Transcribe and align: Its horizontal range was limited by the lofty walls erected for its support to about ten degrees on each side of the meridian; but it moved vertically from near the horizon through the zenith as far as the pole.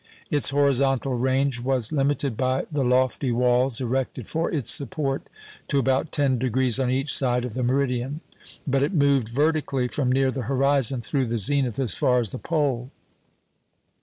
Its 0.31 0.49
horizontal 0.49 1.13
range 1.13 1.59
was 1.59 1.91
limited 1.91 2.35
by 2.35 2.65
the 2.71 2.83
lofty 2.83 3.31
walls 3.31 3.79
erected 3.79 4.27
for 4.27 4.49
its 4.49 4.67
support 4.71 5.27
to 5.67 5.77
about 5.77 6.11
ten 6.11 6.39
degrees 6.39 6.79
on 6.79 6.89
each 6.89 7.13
side 7.15 7.45
of 7.45 7.53
the 7.53 7.61
meridian; 7.61 8.19
but 8.65 8.81
it 8.81 8.95
moved 8.95 9.29
vertically 9.29 9.87
from 9.87 10.11
near 10.11 10.31
the 10.31 10.41
horizon 10.49 11.01
through 11.01 11.27
the 11.27 11.37
zenith 11.37 11.77
as 11.77 11.93
far 11.93 12.17
as 12.19 12.31
the 12.31 12.39
pole. 12.39 12.89